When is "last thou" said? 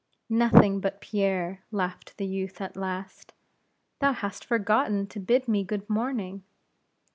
2.75-4.13